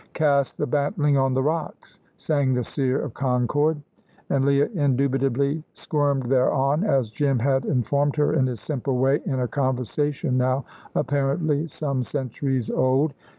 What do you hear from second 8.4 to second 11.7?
his simple way in a conversation now apparently